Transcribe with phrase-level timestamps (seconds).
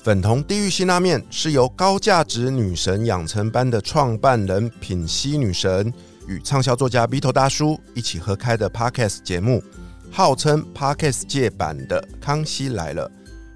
[0.00, 5.92] 粉红地狱辛拉面是由高价值女神养成班的创办人品西女神
[6.28, 9.62] 与畅销作家 B 头大叔一起合开的 Podcast 节目，
[10.10, 13.08] 号称 Podcast 界版的《康熙来了》。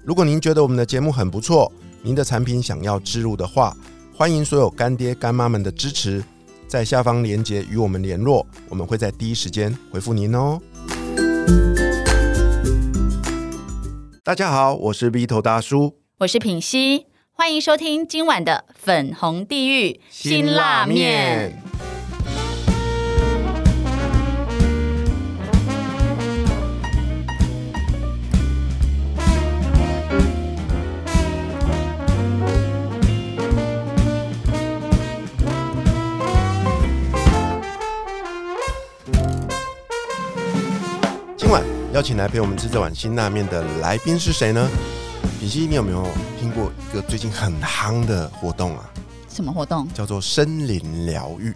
[0.03, 1.71] 如果您觉得我们的节目很不错，
[2.01, 3.75] 您的产品想要植入的话，
[4.13, 6.21] 欢迎所有干爹干妈们的支持，
[6.67, 10.59] 在下方链接与我们联络，我们会在第一时间回复您哦。
[14.23, 16.02] 大家好，我是 B 头大叔。
[16.19, 21.59] 我是品熙，欢迎收听今晚的粉红地狱辛辣面。
[41.35, 44.69] 今晚邀请来陪我们吃这碗辛辣面的来宾是谁呢？
[45.43, 46.07] 品熙，你有没有
[46.39, 48.89] 听过一个最近很夯的活动啊？
[49.27, 49.85] 什么活动？
[49.93, 51.53] 叫做森林疗愈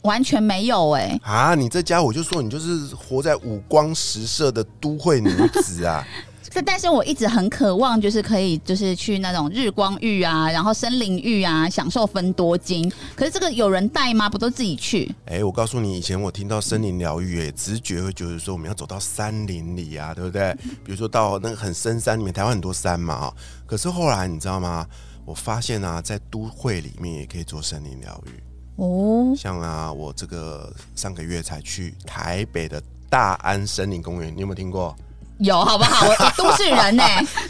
[0.00, 1.54] 完全没有哎、啊！
[1.54, 5.30] 你这家伙就说你就是活在五光十色的都会女
[5.62, 6.04] 子啊！
[6.50, 12.90] 这但是我一直很渴望，就是可以就是去那种日光浴啊，然后森林浴啊，享受分多金。
[13.14, 14.28] 可是这个有人带吗？
[14.28, 15.10] 不都自己去？
[15.26, 20.54] 哎、我告诉你，以前我听到森林疗愈，哎，直觉会觉得说我们要走到山林里啊，对不对？
[20.84, 23.34] 比如说到那个很深山里面，台湾很多山嘛，哈。
[23.66, 24.86] 可是后来你知道吗？
[25.24, 28.42] 我发现啊，在都会里面也可以做森林疗愈。
[28.76, 34.94] 哦，像啊，我这个上个月才去台北的大安森林公园，你有没有听过？
[35.42, 36.06] 有好不好？
[36.06, 37.04] 我 我都市人呢、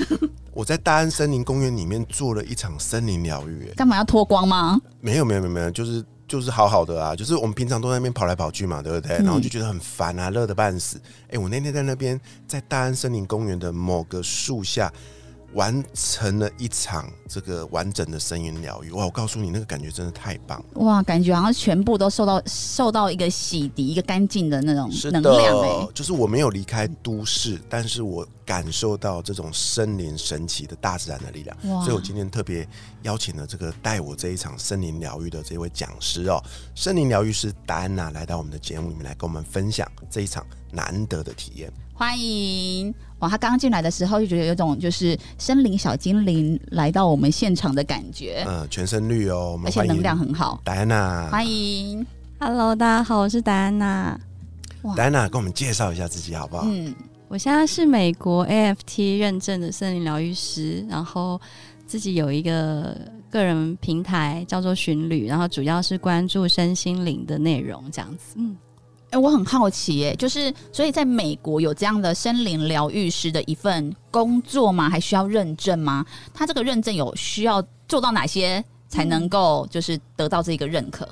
[0.53, 4.81] 我在大安森林公园里面做了一场森林疗愈，哎干嘛要脱光吗？
[5.01, 9.17] 没有没有没有没有，就是就是好好的啊，就是我们平常都在那边跑来跑去嘛，对不对？
[9.19, 11.01] 然后就觉得很烦啊，热的半死。
[11.31, 14.93] 哎、我那天在那边，在大安森林公园的某个树下。
[15.55, 19.05] 完成了一场这个完整的声音疗愈，哇！
[19.05, 20.65] 我告诉你，那个感觉真的太棒了。
[20.83, 32.67] 哇，感觉好像全部都受到受到一个洗涤、一个干净的那种能量哎、就是我没有离开都市，但是我感受到这种森林神奇的大自然的力量，所以我今天特别
[33.03, 36.43] 邀请了这个带我这一场森林疗愈的这位讲师哦，
[36.75, 41.73] 森林疗愈师达安娜来到我们的节目里面来跟我们分享这一场难得的体验。
[41.95, 43.29] 欢迎哇！
[43.29, 50.61] 他刚进来的时候就觉得有种就是森林小精灵来到我们现场的感觉，嗯，全身绿哦，我们而且能量很好。
[50.65, 51.29] 戴安娜。
[51.31, 52.05] 欢迎
[52.41, 54.19] ，Hello，大家好，我是戴安娜。
[54.97, 56.65] 戴安娜跟我们介绍一下自己好不好？
[56.67, 56.93] 嗯，
[57.33, 61.41] 我现在是美国 AFT 认证的森林疗愈师，然后
[61.87, 62.95] 自己有一个
[63.31, 68.35] 个人平台叫做寻旅，然后主要是关注身心灵的内容这样子。
[68.37, 68.55] 嗯，
[69.13, 74.91] 哎、我很好奇耶，就是所以在美国有这样的森林疗愈师的一份工作吗？
[74.91, 76.05] 还需要认证吗？
[76.35, 81.09] 他这个认证有需要做到哪些才能够就是得到这个认可？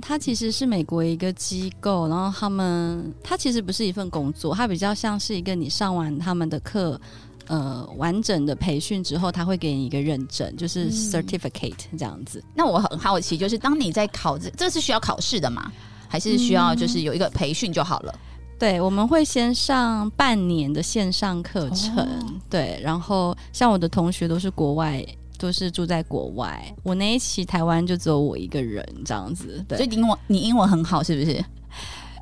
[0.00, 7.00] 它其实是美国一个机构，然后他们它其实不是一份工作，它比较像是一个你上完他们的课，
[7.46, 12.42] 呃，完整的培训之后，他会给你一个认证，就是嗯 certificate 这样子。
[12.54, 15.70] 那我很好奇，就是当你在考这，这是需要考试的吗？
[16.08, 18.14] 还是需要就是有一个培训就好了？
[18.58, 25.04] 对，我们会先上半年的线上课程，哦对，然后像我的同学都是国外，
[25.40, 31.42] 都是住在国外，我那一期台湾就只有我一个人这样子，对，所以你英文你英文很好是不是？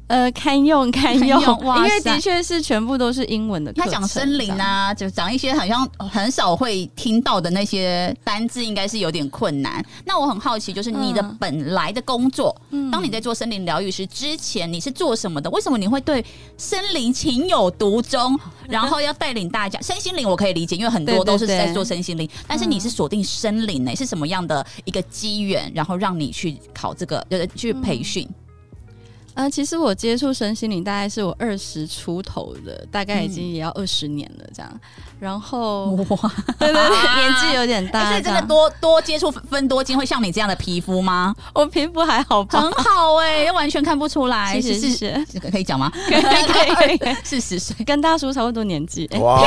[0.09, 9.85] 呃，堪用堪用，因为的确是全部都是英文的课他，讲森林啊，就讲一些好像很少会听到的那些单字，应该是有点困难。
[10.07, 15.51] 那我很好奇，就是你的嗯本来的工作，嗯当你在做森林疗愈师之前，你是做什么的？
[15.51, 16.25] 为什么你会对
[16.57, 18.39] 森林情有独钟？
[18.67, 28.27] 然后要带领大家身心灵，我可以理解，因为很多都是在做身心灵，但是你是锁定森林呢、是什么样的一个机缘，然后让你去考这个呃去培训？
[29.39, 34.81] 呃，其实我接触身心灵大概是我二十出头的，大概已嗯经也要二十年了这样，
[35.21, 41.33] 然后哇，对对对，年纪有点哎大，所以真的多多接触分多金，会像你这样的皮肤吗？
[41.55, 42.61] 我皮肤还好吧？
[42.61, 44.55] 很好哎、完全看不出来。
[44.55, 45.89] 谢谢是谢谢，可以讲吗？
[46.09, 49.09] 可以可以可以， 四十岁，跟大叔差不多年纪。
[49.13, 49.41] 哎哇，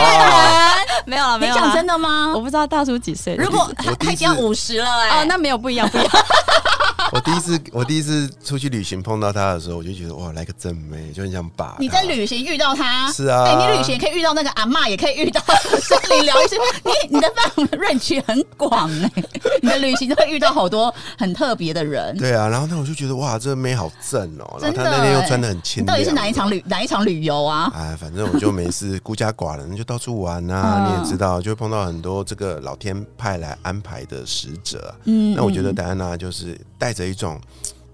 [1.06, 2.40] 没有了，没有讲真的吗我？
[2.40, 3.36] 不知道大叔几岁。
[3.36, 6.10] 如果我第一次他已经要五十了哎、哦，那没有不一样，不一样。
[7.14, 13.44] 我第一次我第一次出去旅行碰到他的时候，我就觉得哇，来个正妹，就很想把你在旅行遇到他，是啊。
[13.44, 15.42] 哎、你旅行也可以遇到那个阿嬷， 也可以遇到
[15.82, 16.56] 森林疗愈师，
[16.86, 19.12] 你你的范围 range 很广哎、
[19.62, 22.18] 你的旅行都会遇到好多很特别的人。
[22.18, 27.72] 对啊，然后那我就觉得哇，这个妹好正哦、然后她那天又欸穿的很清你凉，到底是哪一场旅哪一场旅游啊？
[27.76, 30.86] 哎，反正我就没事，孤家寡人就到处玩啊。
[30.88, 30.92] 嗯。
[30.92, 34.90] 你也知道，就会碰到很多这个老天派来安排的使者。
[34.90, 35.76] 啊、嗯那我觉得嗯。
[35.76, 37.40] 戴安娜就是带着一种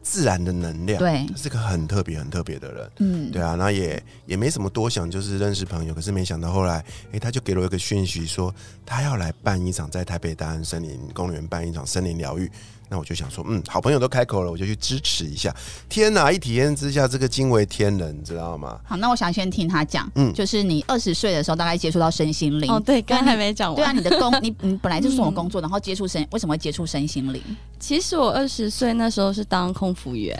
[0.01, 2.91] 自然的能量，对是个很特别、很特别的人。
[2.99, 5.93] 嗯，对啊，然后也也没什么多想，就是认识朋友。
[5.93, 6.81] 可是没想到后来，
[7.11, 8.55] 哎、他就给了我一个讯息，说
[8.85, 12.49] 他要来办一场在台北大安森林公园办一场森林疗愈。
[12.89, 15.53] 那我就想说，嗯，好朋友都开口了，我就去支持一下。
[15.89, 18.79] 天哪，一体验之下，这个惊为天人，你知道吗？
[18.85, 22.71] 好，那我想先听他讲，嗯就是你二十岁的时候大概接触到身心灵。
[22.71, 23.75] 哦，对，刚对才还没讲完。
[23.75, 27.41] 对啊，你的工，你你本来就是我工作，然后接触身，为什么会接触身心灵？
[27.79, 30.37] 其实我二十岁那时候是当空服员，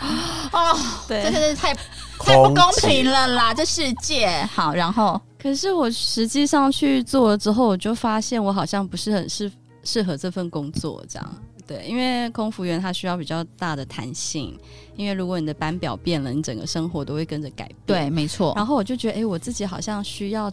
[0.52, 0.78] 哦，
[1.08, 1.74] 对这真是太
[2.20, 3.54] 太不公平了啦！
[3.54, 9.52] 这世界好，然后可是我实际上去做了之后，我就发现我好像不是很适
[9.84, 11.36] 适合这份工作，这样。
[11.68, 14.58] 对，因为空服员他需要比较大的弹性，
[14.96, 17.78] 因为如果你的班表变了，你整个生活都会跟着改变。
[17.86, 18.54] 对，没错。
[18.56, 20.50] 然后我就觉得，哎、我自己好像需要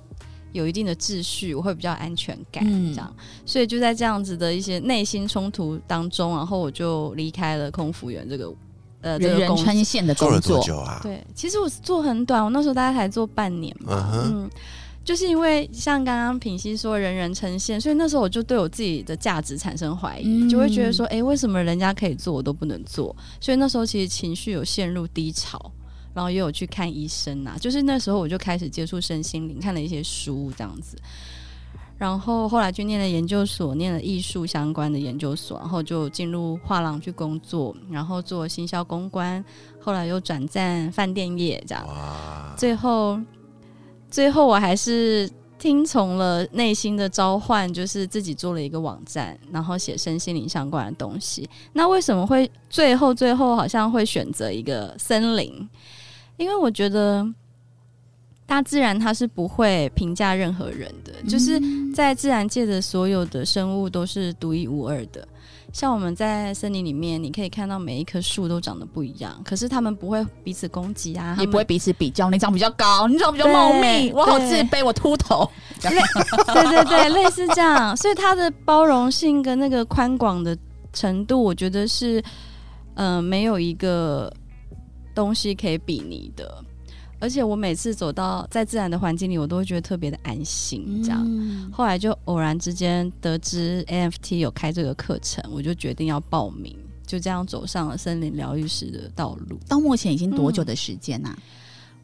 [0.53, 3.17] 有一定的秩序，我会比较安全感，嗯这样。
[3.47, 8.53] 所以就在这样子的一些内心冲突当中，然后我就离开了空服员这个
[9.01, 9.65] 呃这人人个工作。
[9.65, 11.01] 称羡的做了工作，多久啊？
[11.03, 14.11] 对，其实我做很短，我那时候大概才做半年吧。
[14.13, 14.51] 嗯哼嗯，
[15.05, 23.15] 就是因为像刚刚品熙说人人称羡，所以那时候我就对我自己的价值产生怀疑，嗯就会觉得说，哎、为什么人家可以做，我都不能做？
[23.41, 25.71] 所以那时候其实情绪有陷入低潮，
[26.15, 27.55] 然后也有去看医生啊。
[27.61, 30.97] 就是那时候我就开始接触身心灵，看了一些书这样子。
[31.97, 39.43] 然后后来去念了研究所，念了艺术相关的研究所，然后就进入画廊去工作，然后做行销公关，
[39.81, 41.87] 后来又转战饭店业这样。
[42.57, 43.19] 最后，
[44.15, 45.29] 最后我还是
[45.59, 51.51] 听从了内心的召唤，就是自己做了一个网站，然后写身心灵相关的东西。
[51.73, 55.69] 那为什么会最后最后好像会选择一个森林？
[56.37, 57.27] 因为我觉得
[58.47, 61.61] 大自然它是不会评价任何人的，就是
[61.93, 65.27] 在自然界的所有的生物都是独一无二的。
[65.75, 72.31] 像我们在森林里面，你可以看到每一棵树都长得不一样，可是它们不会彼此攻击啊，也不会彼此比较。
[72.31, 75.51] 你长比较高，你长比较茂密，我好自卑，我秃头。
[75.81, 80.57] 对对对，类似这样，所以它的包容性跟那个宽广的
[80.93, 82.23] 程度，我觉得是，
[82.95, 84.33] 呃，没有一个
[85.13, 86.65] 东西可以比拟的。
[87.25, 91.03] 而且我每次走到在自然的环境里，我都会觉得特别的安心。
[91.03, 96.77] 这样，嗯后来就偶然之间得知 NFT 有开这个课程，我就决定要报名，
[97.07, 99.59] 就这样走上了森林疗愈师的道路。
[99.67, 101.35] 到目前已经多久的时间呐、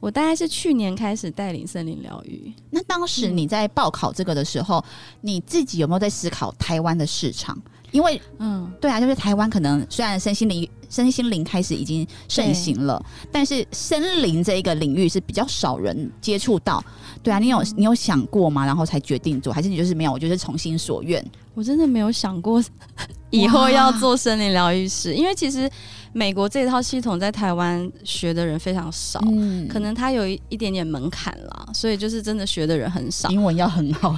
[0.00, 4.82] 我大概是去年开始带领森林疗愈，那当时你在报考这个的时候，
[5.20, 7.60] 你自己有没有在思考台湾的市场？
[7.92, 13.02] 因为嗯，对啊，就是台湾可能虽然身心灵身心灵开始已经盛行了，
[13.32, 16.84] 但是森林这一个领域是比较少人接触到。
[17.22, 18.66] 对啊，你有你有想过吗？
[18.66, 20.12] 然后才决定做，还是你就是没有？
[20.12, 21.24] 我就是从心所愿。
[21.54, 22.62] 我真的没有想过
[23.30, 25.70] 以后要做森林疗愈师，因为其实
[26.12, 34.16] 美国这套系统在台湾学的人非常少，嗯可能它有一一点点门槛啦，所以就是真的学的人很少，英文要很好。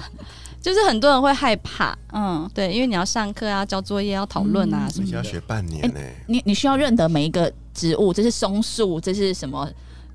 [0.62, 4.91] 就是很多人会害怕，嗯，对，因为你要上课啊、交作业、要讨论啊嗯。
[4.91, 5.19] 什么的。
[5.19, 9.69] 而且要学半年呢、你你需要认得每一个植物，这是松树，这是什么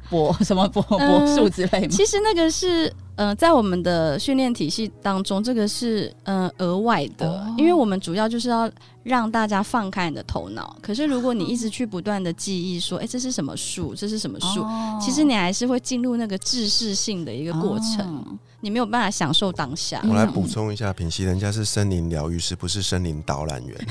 [0.10, 1.88] 柏 什么柏柏嗯树之类吗？
[1.90, 7.56] 其实那个是呃，在我们的训练体系当中，这个是嗯额外的，哦。
[7.58, 8.72] 因为我们主要就是要
[9.04, 10.78] 让大家放开你的头脑。
[10.82, 14.98] 可是如果你一直去不断的记忆说，哎、这是什么树，这是什么树，哦。
[15.02, 18.24] 其实你还是会进入那个知识性的一个过程，哦
[18.62, 20.02] 你没有办法享受当下。
[20.08, 23.78] 我来补充一下，品溪人家是森林疗愈师，不是森林导览员。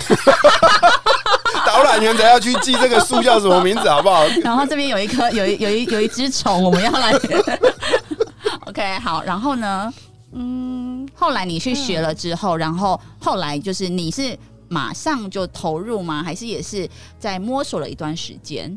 [1.66, 4.24] 导览员才要去记这个树叫什么名字，好不好？
[4.42, 7.12] 然后这边有一颗有一有一有一只虫，我们要来。
[8.66, 9.92] OK，好，然后呢？
[10.32, 14.36] 嗯，后来你去学了之后，然后后来就是你是
[14.68, 16.22] 马上就投入吗？
[16.22, 18.76] 还是也是在摸索了一段时间？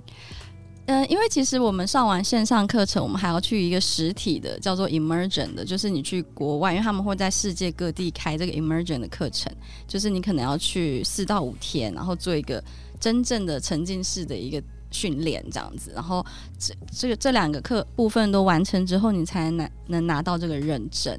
[0.89, 9.53] 呃，因为其实我们上完线上课程，我们还要去一个实体的，叫做 Emergent 的，就是你去国外，因为他们会在世界各地开这个 Emergent 的课程，
[9.87, 12.63] 就是你可能要去四到五天，然后做一个
[12.99, 16.25] 真正的沉浸式的一个训练，这样子，然后
[16.57, 21.15] 这这个这两个课部分都完成之后，你才拿能拿到这个认证。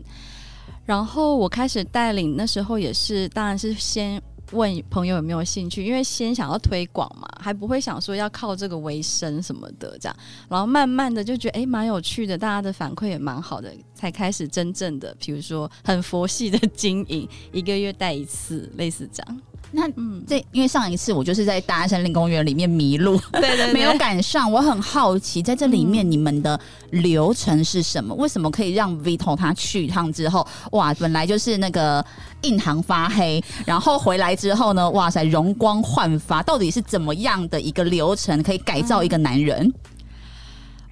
[0.84, 4.20] 然后我开始带领，那时候也是，当然是先
[4.52, 10.16] 问朋友有没有兴趣，因为先想要推广嘛，还不会想说要靠这个为生什么的这样，
[10.48, 19.40] 然后慢慢的就觉得哎蛮有趣的，大家的反馈也蛮好的，才开始真正的，比如说很佛系的经营，一个月带一次，类似这样。
[19.72, 24.50] 那嗯，这因为上一次我就是在大安森林公园里面迷路，对对没有赶上。
[24.50, 26.58] 我很好奇，在这里面你们的
[26.90, 28.14] 流程是什么？
[28.14, 32.04] 为什么可以让 Vito 他去一趟之后，哇，本来就是那个
[32.42, 39.72] 印堂发黑，然后回来之后呢，哇塞，容光焕发，到底是怎么样的一个流程可以改造一个男人？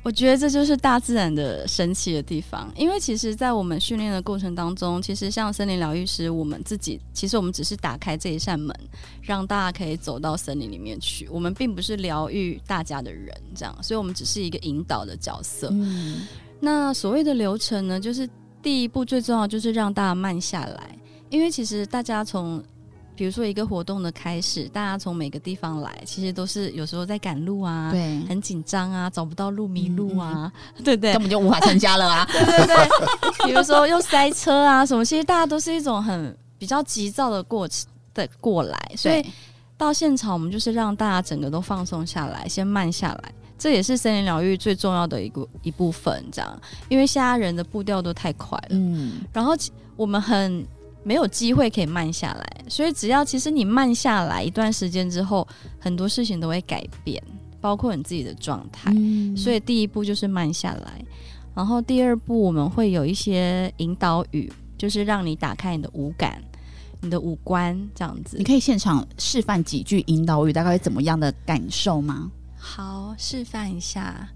[0.04, 8.74] 我觉得这就是大自然的神奇的地方，因为其实，在我们训练的过程当中，其实像森林疗愈师，我们自己其实我们只是打开这一扇门，
[9.20, 11.28] 让大家可以走到森林里面去。
[11.30, 15.68] 我们并不是疗愈大家的人，这样，所以我们只是一个引导的角色。
[15.72, 16.22] 嗯，
[16.60, 18.26] 那所谓的流程呢，就是
[18.62, 22.62] 第一步最重要就是让大家慢下来，因为其实大家从
[23.18, 30.52] 比如说一个活动的开始，大家从每个地方来，其实都是有时候在赶路啊，对，很紧张啊，找不到路迷路啊，
[30.84, 33.46] 对对，根本就无法参加了啊， 对对对。
[33.46, 39.26] 比如说又塞车啊什么，其实大家都是一种很比较急躁的过程的过来，所以
[39.76, 49.54] 到现场我们就是让大家整个都放松下来，先慢下来，这也是森林疗愈最重要的一个一部分，这样，因为现在人的步调都太快了，嗯，然后
[49.96, 50.64] 我们很。
[51.08, 55.48] 没有机会可以慢下来，所以只要其实你慢下来一段时间之后，
[55.80, 57.22] 很多事情都会改变，
[57.62, 58.92] 包括你自己的状态。
[59.34, 61.02] 所以第一步就是慢下来，
[61.54, 66.42] 然后第二步我们会有一些引导语，就是让你打开你的五感、
[67.00, 68.36] 你的五官这样子。
[68.36, 72.30] 你可以现场示范几句引导语，大概怎么样的感受吗？
[72.58, 74.28] 好，示范一下。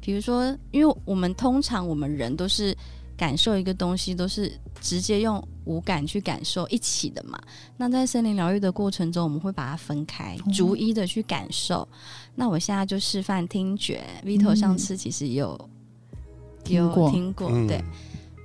[0.00, 2.76] 比如说，因为我们通常我们人都是。
[3.18, 7.38] 感受一个东西都是直接用五感去感受一起的嘛？
[7.76, 11.86] 那在森林疗愈的过程中，我们会把它分开，逐一的去感受。
[12.36, 15.68] 那我现在就示范听觉，Vito 上次其实有
[16.68, 17.82] 有听过，对。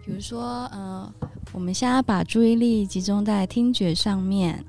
[0.06, 1.14] 比如说，呃，
[1.54, 4.66] 我们现在把注意力集中在听觉上面，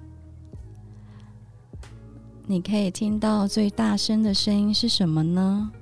[2.46, 5.73] 你可以听到最大声的声音是什么呢？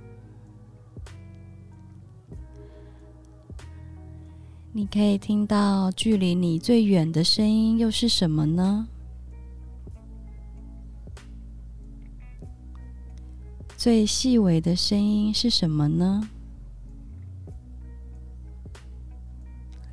[4.74, 8.88] 你可以听到距离你最远的声音又是什么呢？
[13.76, 16.26] 最细微的声音是什么呢？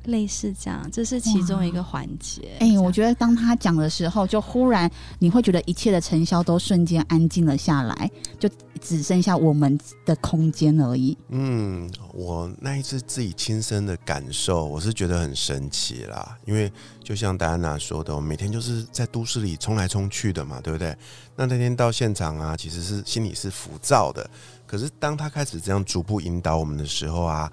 [0.04, 2.56] 类似这样，这是其中一个环节。
[2.60, 8.48] 哎，我觉得当他讲的时候，就忽然你会觉得一切的尘嚣都瞬间安静了下来，就
[8.80, 11.16] 只剩下我们的空间而已。
[11.28, 16.36] 嗯，我那一次自己亲身的感受，我是觉得很神奇啦。
[16.46, 16.72] 因为
[17.02, 20.96] 就像戴安娜说的，我每天就是在都市里冲来冲去的嘛，对不对？
[21.36, 24.28] 那那天到现场啊，其实是心里是浮躁的。
[24.66, 27.52] 可是当他开始这样逐步引导我们的时候啊。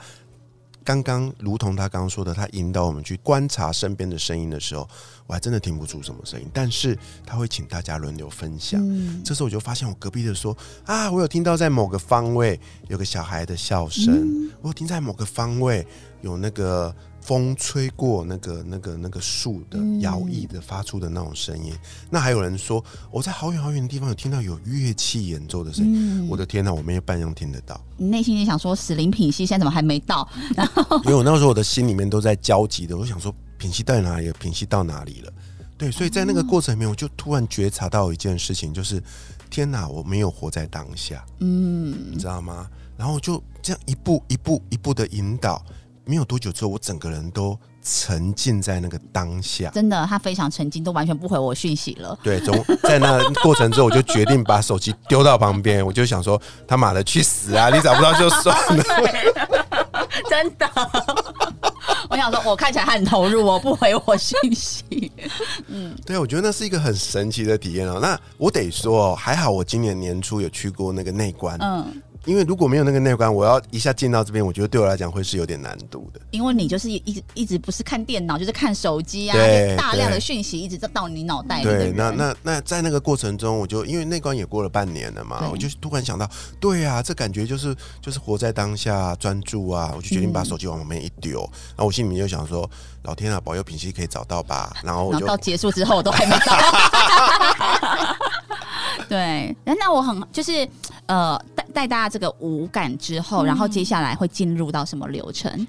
[0.88, 4.88] 刚刚如同他刚刚说的，他引导我们去观察身边的声音的时候，
[5.26, 6.48] 我还真的听不出什么声音。
[6.54, 8.82] 但是他会请大家轮流分享。
[9.22, 15.86] 这时候我就发现我隔壁的说：“啊，我有听到在某个方位有个小孩的笑声，我有听在某个方位
[16.22, 16.96] 有那个。”
[17.28, 21.74] 风吹过那个、那个、那个树的摇曳的发出的那种声音，
[22.10, 22.82] 那还有人说
[23.12, 26.26] 我在好远好远的地方有听到有乐器演奏的声音。
[26.30, 27.78] 我的天哪，我没有半样听得到。
[27.98, 30.26] 你内心也想说，死灵品系现在怎么还没到？
[30.56, 34.34] 然后，因为我那时候我的心里面都在焦急的，我想说品系到哪里了？
[34.40, 35.34] 品系到哪里了？
[35.78, 39.04] 对，所以在那个过程里面，我就突然觉察到一件事情，就是
[39.50, 41.26] 天哪，我没有活在当下。
[41.40, 42.70] 嗯，你知道吗？
[42.96, 45.62] 然后就这样一步一步一步的引导。
[46.08, 49.70] 没有多久之后，我整个人都沉浸在那个当下。
[49.70, 52.18] 真的，他非常沉浸，都完全不回我讯息了。
[52.24, 55.86] 对，从在那过程之后，我就决定把手机丢到旁边。
[55.86, 57.70] 我就想说，他妈的去死啊！
[57.70, 58.84] 你找不到就算了。
[60.30, 60.70] 真的，
[62.10, 65.12] 我想说，我看起来很投入，我不回我讯息。
[65.68, 68.00] 嗯，对，我觉得那是一个很神奇的体验哦。
[68.02, 71.58] 那我得说，还好我今年年初有去过那个内关。
[71.62, 72.02] 嗯。
[72.28, 76.20] 因为如果没有那个内观，我要一下进到这边，我觉得对我来讲会是有点难度的。
[76.30, 79.38] 因为你就是一直一直不是看电脑，就是看手机啊，
[79.78, 81.64] 大量的讯息一直在到你脑袋里。
[81.64, 86.30] 对，那那那在那个过程中，我就因为内观也过了半年了嘛，我就突然想到，
[86.60, 91.40] 对啊，这感觉就是就是活在当下，专注啊，我就决定把手机往旁边一丢。
[91.40, 92.70] 然后我心里面就想说，
[93.04, 94.76] 老天啊，保佑品息可以找到吧。
[94.84, 96.58] 然后我就到结束之后我都还没到。
[99.08, 100.68] 对，那我很就是
[101.08, 105.68] 呃带带大家这个五感之后，然后接下来会进入到什么流程？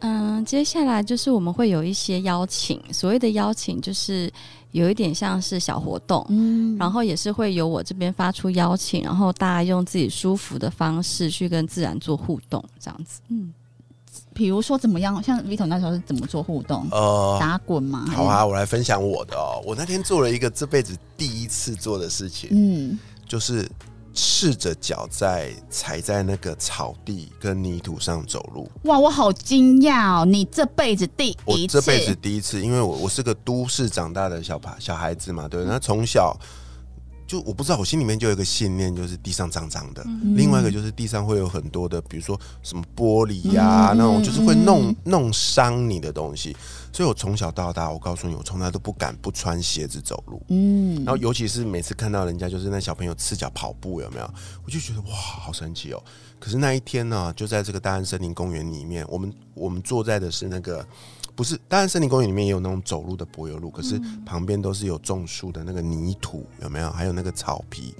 [0.00, 4.30] 嗯，接下来就是我们会有一些邀请，所谓的邀请就是
[4.72, 13.22] 有一点像是小活动，嗯然后也是会由我这边发出邀请，然后大家用自己舒服的方式去跟自然做互动，这样子。
[13.28, 13.54] 嗯，
[14.34, 15.22] 比如说怎么样？
[15.22, 16.86] 像 Vito 那时候是怎么做互动？
[16.90, 18.04] 呃，打滚吗？
[18.10, 19.62] 好啊，我来分享我的哦。
[19.64, 23.66] 我那天做了一个这辈子第一次做的事情，嗯，就是
[24.14, 28.70] 赤着脚在踩在那个草地跟泥土上走路。
[28.84, 30.24] 哇，我好惊讶哦！
[30.24, 36.36] 你这辈子第我一次，这辈子第一次，因为我我是个都市长大的小孩小孩子嘛，对，那从小
[37.26, 40.02] 就我不知道，我心里面就有一个信念，就是地上脏脏的。
[40.06, 46.56] 嗯另外一个就是地上会有很多的，比如说什么玻璃呀、嗯那种就是会弄嗯弄伤你的东西。
[46.94, 50.40] 所以我从小到大，我告诉你，我从来都不敢不穿鞋子走路。
[50.50, 54.34] 嗯然后尤其是每次看到人家就是那小朋友赤脚跑步，有没有？
[54.64, 56.00] 我就觉得哇，好神奇哦。
[56.38, 60.86] 可是那一天呢，就在这个大安森林公园里面，我们我们坐在的是那个
[61.34, 66.88] 不是大安森林公园里面也有那种走路的柏油路，可是旁边都是有种树的那个泥土，有没有？
[66.92, 67.92] 还有那个草皮。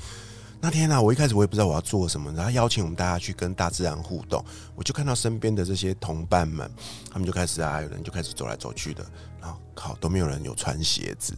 [0.64, 4.42] 那天呢、我一开始我也不知道我要做什么，然后邀请我们大家去跟大自然互动，
[4.74, 6.70] 我就看到身边的这些同伴们，
[7.12, 9.04] 他们就开始啊，有人就开始走来走去的，
[9.42, 11.34] 然后靠都没有人有穿鞋子，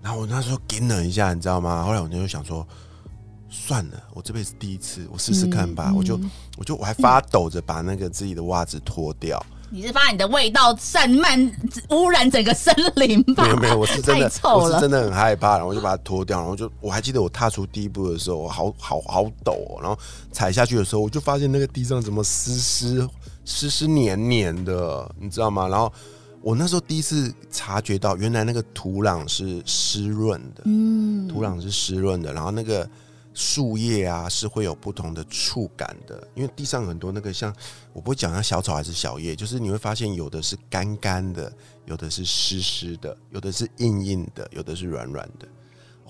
[0.00, 1.84] 然后我那时候惊了一下，你知道吗？
[1.84, 2.66] 后来我就想说，
[3.50, 5.90] 算了，我这辈子第一次，我试试看吧。
[5.90, 6.18] 嗯我就
[6.56, 9.38] 我就我还发抖着把那个自己的袜子脱掉，
[9.70, 11.38] 你是怕你的味道散漫
[11.90, 13.44] 污染整个森林吧？
[13.44, 19.98] 没有没有，我是真的，臭我是真的很害怕，然后我就把它脱掉，然后就我还记得我踏出第一步的时候，我好好好抖、哦，然后
[20.30, 23.08] 踩下去的时候，我就发现那个地上怎么湿湿
[23.44, 25.66] 湿湿黏黏的，你知道吗？
[25.66, 25.92] 然后
[26.42, 32.88] 我那时候第一次察觉到，原来那个土壤是湿润的，嗯，土壤是湿润的，然后那个
[33.38, 37.54] 树叶啊是会有不同的触感的，因为地上很多那个像
[37.92, 41.52] 我不会讲它小草还是小叶，就是你会发现有的是干干的，
[41.84, 45.46] 有的是湿湿的，有的是硬硬的，有的是软软的。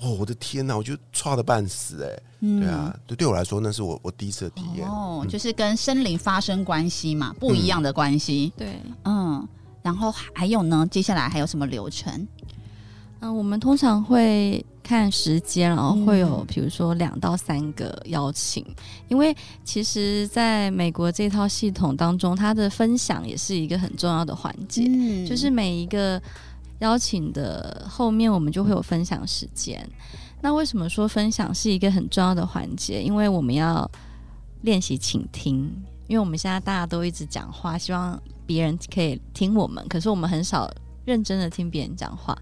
[0.01, 4.87] 哦，我的天哪，我就差的半死哎、对啊，对对我来说那是我我第一次的体验。
[4.87, 8.53] 哦，就是跟森林发生关系嘛，不一样的关系。
[8.57, 9.45] 对，嗯，
[9.83, 12.29] 然后还有呢，接下来还有什么流程？
[13.21, 18.65] 嗯、我们通常会看时间，然后会有嗯比如说两到三个邀请，
[19.09, 26.21] 因为其实在美国这套系统当中，它的分享也是一个很重要的环节，嗯就是每一个
[26.81, 29.85] 邀请的后面，我们就会有分享时间。
[30.43, 33.03] 那为什么说分享是一个很重要的环节？
[33.03, 33.91] 因为我们要
[34.61, 35.65] 练习倾听，
[36.07, 40.71] 因为我们现在大家都一直讲话，希望别人可以听我们，可是我们很少
[41.07, 42.37] 认真的听别人讲话，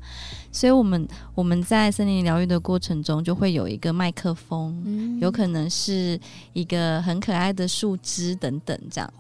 [0.51, 5.21] 所以我们我们在森林疗愈的过程中，就会有一个麦克风，嗯。
[5.21, 6.19] 有可能是
[6.55, 9.13] 一个很可爱的树枝等等这样。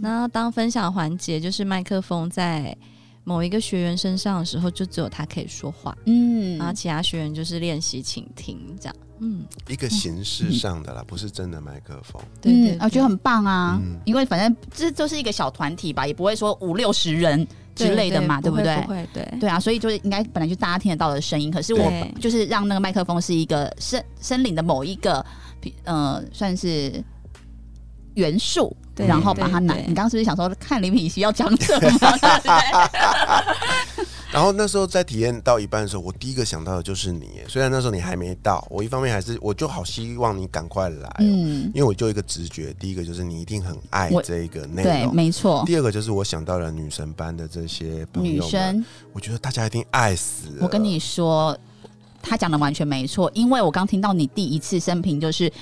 [0.00, 2.76] 那当分享环节就是麦克风在
[3.24, 6.58] 某一个学员身上的时候，就只有他可以说话，嗯。
[6.58, 8.94] 然后其他学员就是练习倾听这样。
[9.22, 12.22] 嗯，一个形式上的啦，不是真的麦克风。
[12.40, 13.98] 对对嗯，我觉得很棒啊，嗯。
[14.06, 19.38] 因为反正这就是一个小团体吧，也不会说五六十人之类的嘛，对不对对。
[19.40, 25.24] 对啊，所以就是应该本来就大家听得到的声音，可是我就是让那个麦克风是一个森森林的某一个，
[25.84, 27.02] 呃，算是
[28.14, 29.74] 元素，然后把它拿。
[29.74, 31.90] 你刚刚是不是想说看林品熙要讲什么？
[34.32, 37.40] 然后那时候在体验到一半的时候，我第一个想到的就是你。
[37.48, 50.58] 虽然那时候你还没到，我一方面还是我就好希望你赶快来、哦，嗯，因为我就一个直觉，第一个就是你一定很爱我这一个内对，没错，第二个就是我想到了女神班的这些朋友，女生，我觉得大家一定爱死了。
[50.60, 51.58] 我跟你说，
[52.22, 55.52] 他讲的完全没错，因为我刚听到你第一次生平就是，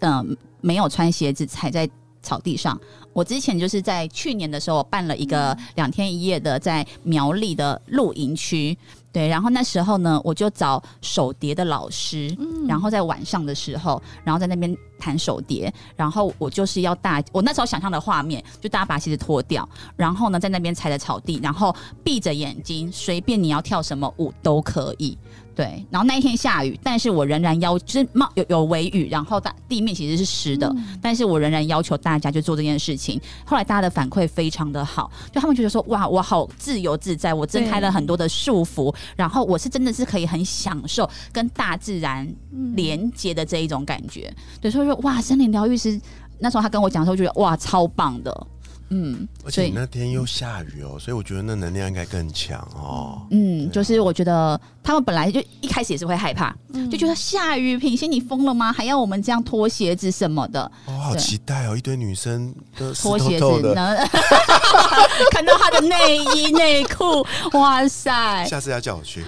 [0.00, 1.88] 嗯、没有穿鞋子踩在
[2.22, 2.78] 草地上。
[3.12, 8.76] 我之前就是在去年的时候我办了一个两天一夜的在苗栗的露营区，
[9.10, 12.36] 对，然后那时候呢，我就找手碟的老师，
[12.68, 25.16] 然后在晚上的时候，然后在那边弹手碟，然后我就是要大，我那时候想象的画面，就大家把鞋子脱掉，然后呢在那边踩着草地，然后闭着眼睛，随便你要跳什么舞都可以。
[25.54, 33.20] 对，然后那一天下雨，但是我仍然要就是冒有有微雨，然后大地面其实是湿的，但是我仍然要求大家就做这件事情。
[33.44, 42.32] 后来大家的反馈非常的好，就他们觉得说哇，我好自由自在，我挣开了很多的束缚，然后我是真的是可以很享受跟大自然
[42.76, 44.32] 连接的这一种感觉。
[44.60, 46.00] 对，所以说哇，森林疗愈师
[46.38, 48.46] 那时候他跟我讲的时候，就觉得哇，超棒的。
[48.90, 53.20] 嗯，而且那天又下雨哦，所以我觉得那能量应该更强哦。
[53.30, 56.56] 嗯，就是我觉得他们本来就一开始也是会害怕，
[56.90, 58.72] 就觉得下雨，品心你疯了吗？
[58.72, 61.76] 还要我们这样脱鞋子什么的，哦，好期待哦！
[61.76, 63.94] 一堆女生都脱鞋子呢？
[65.32, 67.22] 看到他的内衣内裤，
[67.58, 69.22] 哇塞，下次要叫我去。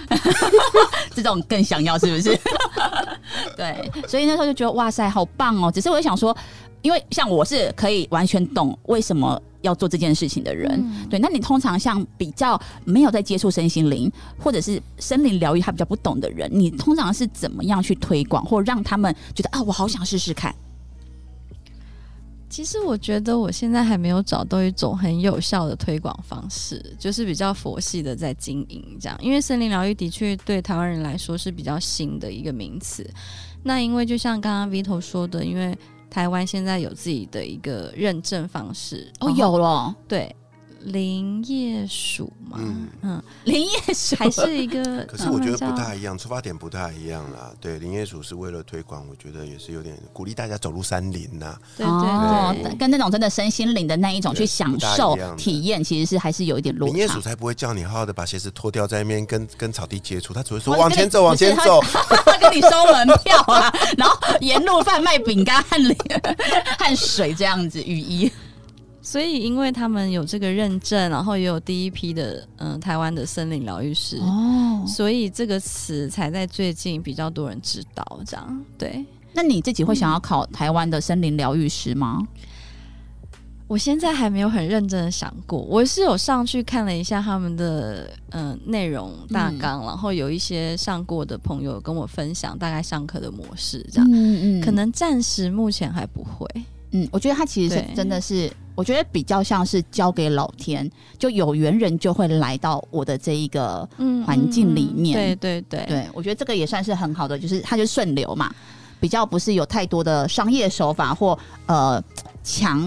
[1.13, 2.35] 这种更想要是不是？
[3.55, 5.71] 对，所以那时候就觉得哇塞，好棒哦！
[5.71, 6.35] 只是我就想说，
[6.81, 20.53] 因为像我是可以完全懂为什么要做这件事情的人，嗯对，那你通常像比较没有在接触身心灵或者是森林疗愈，他比较不懂的人，你通常是怎么样去推广，或让他们觉得啊，我好想试试看？
[22.51, 29.17] 其实我觉得我现在还没有找到一种很有效的推广方式，就是比较佛系的在经营这样。
[29.21, 33.09] 因为森林疗愈的确对台湾人来说是比较新的一个名词。
[33.63, 35.73] 那因为就像刚刚 Vito 说的，因为
[36.09, 40.35] 台湾现在有自己的一个认证方式哦，有了对
[40.85, 47.51] 林业署嘛，嗯嗯林业署还是一个， 可是我觉得不太一样，出发点不太一样啦。
[47.59, 57.21] 对，林业署是为了推广，我觉得也是有点鼓励大家走入山林呐、对哦对对，跟那种真的身心灵的那一种去享受体验，其实是还是有一点落差林业署。
[57.21, 61.79] 才不会叫你好好的把鞋子脱掉，在那边跟跟草地接触，他只会说往前走，往前走。
[62.25, 65.77] 他跟你收门票啊，然后沿路贩卖饼干和
[66.79, 68.31] 和水这样子，雨衣。
[69.01, 74.17] 所以因为他们有这个认证，然后也有第一批的嗯、台湾的森林疗愈师。
[74.17, 79.03] 哦，所以这个词才在最近比较多人知道，这样对。
[79.33, 82.21] 那你自己会想要考台湾的森林疗愈师吗？
[83.67, 96.45] 我现在还没有很认真的想过，我是有上去看了一下他们的嗯内容大纲，然后有一些上过的朋友跟我分享大概上课的模式，这样、嗯嗯可能暂时目前还不会。
[96.91, 105.17] 嗯，我觉得他其实是真的是，我觉得比较像是交给老天，就有缘人就会来到我的这一个嗯环境里面。
[105.17, 105.85] 对对对。
[105.87, 108.53] 对，我觉得这个也算是很好的，就是它就顺流嘛，
[108.99, 112.03] 比较不是有太多的商业手法或呃
[112.43, 112.79] 强，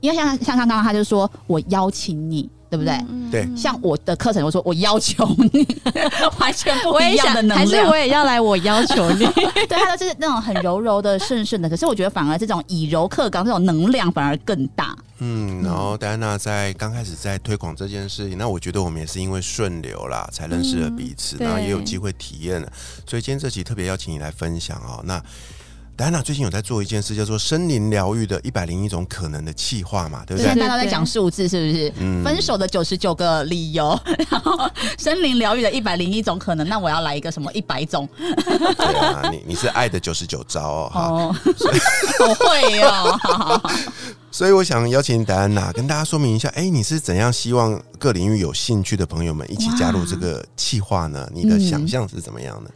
[0.00, 2.94] 因为像像刚刚他就说我邀请你，对不对？
[3.08, 5.64] 嗯对像我的课程，我说我要求你，
[6.40, 7.96] 完全不一样的，能量还是我。
[7.96, 9.24] 也要来，我要求你。
[9.68, 11.68] 对，他都是那种很柔柔的、顺顺的。
[11.68, 14.96] 可是我觉得反而这种以柔克刚，这种能量反而更大。
[15.18, 22.72] 嗯，然后戴安娜在刚开始在推广这件事情，那我觉得我们也是因为顺流啦，才认识了彼此，嗯然后也有机会体验了。
[23.06, 25.00] 所以今天这期特别邀请你来分享哦。
[25.04, 25.22] 那
[26.00, 30.46] 戴安娜最近有在做一件事，叫做森林疗愈的一百零一种可能的气化嘛，对不对？
[30.48, 31.92] 现在大家都在讲数字，是不是？
[31.98, 34.58] 嗯分手的九十九个理由，然后
[34.96, 38.08] 森林疗愈的一百零一种可能，那我要来一个什么一百种？
[38.16, 41.00] 对啊，你你是爱的九十九招哦，哈。
[41.10, 41.36] 哦，
[42.20, 43.70] 我 会哦，好好好
[44.30, 51.28] 所以我想邀请戴安娜跟大家说明一下，哎、你是怎样希望各领域有兴趣的朋友们一起加入这个企划呢？
[51.34, 52.70] 你的想象是怎么样的？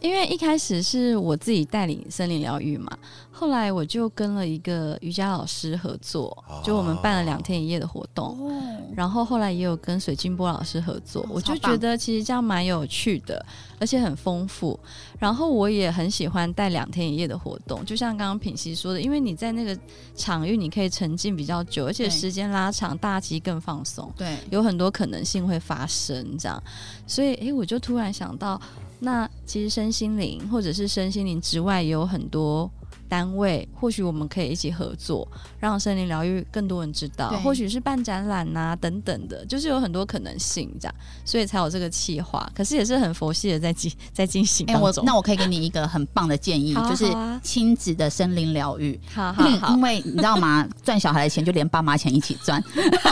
[0.00, 2.90] 因为一开始是我自己带领森林疗愈嘛，
[3.30, 6.60] 后来我就跟了一个瑜伽老师合作，哦。
[6.64, 8.50] 就我们办了两天一夜的活动，
[8.94, 13.44] 然后后来也有跟水晶波老师合作，我就觉得其实这样蛮有趣的，
[13.78, 14.78] 而且很丰富。
[15.18, 19.78] 然后我也很喜欢带两天一夜的活动，就像刚刚品溪说的，因为你在那个
[20.16, 24.10] 场域你可以沉浸比较久，而且时间拉长，大家其实更放松。
[24.16, 26.62] 对，有很多可能性会发生，这样，
[27.06, 28.58] 所以诶，我就突然想到，
[29.00, 32.70] 那其实身心灵或者是身心灵之外，也有很多
[33.08, 35.26] 单位，或许我们可以一起合作，
[35.58, 42.48] 让森林疗愈更多人知道对，或许是办展览呐、等等的，就是有很多可能性这样，所以才有这个企划。
[42.54, 45.02] 可是也是很佛系的在进 在进行哎、当中。
[45.02, 47.10] 我那我可以给你一个很棒的建议，好 啊就是
[47.42, 49.00] 亲子的森林疗愈。
[49.12, 50.68] 好好好 因，为你知道吗？
[50.84, 52.62] 赚小孩的钱就连爸妈钱一起赚，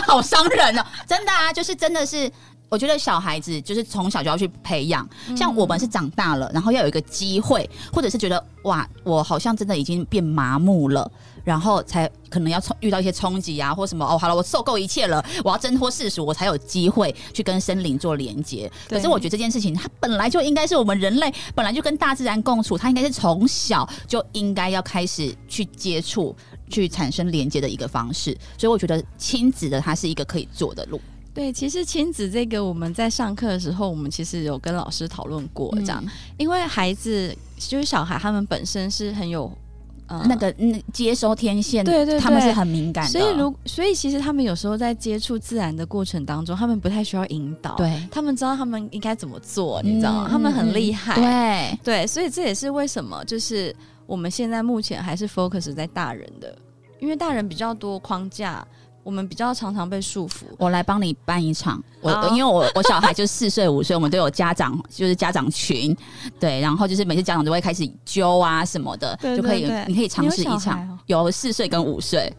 [0.06, 0.84] 好伤人哦！
[1.08, 2.30] 真的啊，就是真的是。
[2.68, 11.10] 我觉得小孩子就是从小就要去培养，像我们是长大了，然后要有一个机会，或者是觉得哇，我好像真的已经变麻木了，
[11.44, 18.70] 然后才可能要冲遇到一些冲击啊，或什么哦，好了，我受够一切了，我要挣脱世俗，我才有机会去跟森林做连接。
[18.88, 26.36] 可是我觉得这件事情，它本来就应该是我们人类本来就跟大自然共处，它应该是从小就应该要开始去接触。
[26.70, 31.00] 去产生连接的一个方式，所以我觉得亲子的它是一个可以做的路。
[31.38, 39.48] 对，其实亲子这个我们在上课的时候，我们其实有跟老师讨论过这样，嗯因为孩子就是小孩，他们本身是很有
[40.08, 50.26] 呃那个那接收天线，对对对他们是很敏感的，所以如所以其实他们有时候在接触自然的过程当中，他们不太需要引导，，对，他们知道他们应该怎么做，你知道吗？
[50.28, 53.72] 嗯他们很厉害，对，对，所以这也是为什么就是
[54.06, 56.58] 我们现在目前还是 focus 在大人的，
[56.98, 58.66] 因为大人比较多框架。
[59.08, 60.42] 我们比较常常被束缚。
[60.58, 65.96] 我来帮你办一场，我好因为我我小孩就四岁五岁，我们都有家长就是家长群，
[66.38, 69.84] 对，然后就是每次家长都会开始揪啊什么的，对就可以对对。
[69.88, 70.98] 你可以尝试一场。
[71.06, 72.30] 有四岁跟五岁，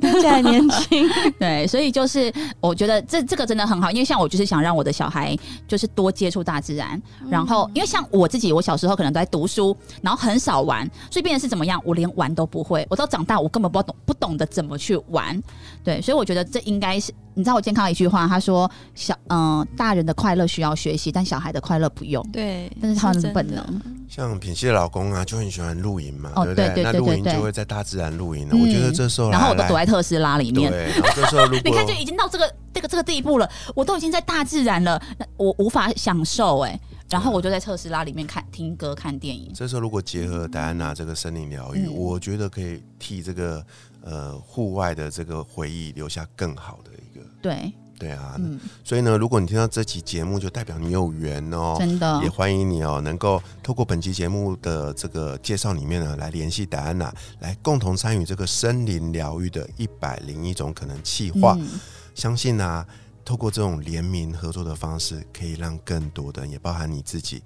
[0.00, 1.06] 看起来年轻，
[1.38, 5.36] 对，所以就是我觉得这这个真的很好，因为像我就是想让我的小孩
[5.68, 15.38] 就是多接触大自然，然后因为像我自己，我小时候可能都在读书，然后很少玩，所以变成是怎么样，我连玩都不会，我到长大我根本不懂不懂得怎么去玩，
[15.84, 22.22] 对，所以我觉得这应该是你知道我健康一句话，他说小嗯、大人的快乐需要学习，但小孩的快乐不用。
[22.32, 23.82] 对，但是他们真的本能。
[24.08, 26.82] 像品熙的老公啊，就很喜欢露营嘛，哦对不对？
[26.84, 28.54] 那露营就会在大自然露营了。
[28.54, 28.60] 嗯。
[28.60, 36.78] 我觉得这时候然后我都躲在特斯拉里面，对，然后这时候 如你看就已经到这个这个这个地步了，我都已经在大自然了，那我无法享受哎、
[37.10, 41.94] 然后我就在特斯拉里面看听歌看电影，这时候如果结合戴安娜这个森林疗愈，嗯。
[41.94, 43.64] 我觉得可以替这个
[44.04, 47.24] 呃户外的这个回忆留下更好的一个。
[47.42, 51.76] 对，对啊，嗯，所以呢，如果你听到这期节目，就代表你有缘哦。
[51.78, 61.56] 真的也欢迎你哦，能够透过本期节目的这个介绍里面呢，来联系戴安娜，来共同参与这个森林疗愈的一百零一种可能气化。
[61.58, 61.68] 嗯
[62.14, 62.86] 相信啊，
[63.24, 67.42] 透过这种联名合作的方式，可以让更多的人，也包含你自己，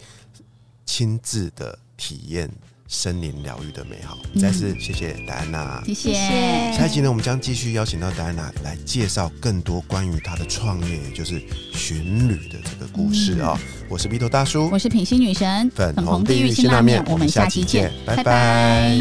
[0.84, 2.50] 亲自的体验
[2.88, 4.18] 森林疗愈的美好。
[4.34, 5.82] 嗯再次谢谢戴安娜。
[5.86, 6.12] 谢谢，
[6.72, 11.40] 下一集呢，我们将继续邀请到戴安娜来介绍更多关于她的创业，也就是
[11.72, 13.58] 巡旅的这个故事哦。
[13.88, 18.98] 我是鼻头大叔我，是品心女神，粉红地狱辛辣面，我们下期见，拜拜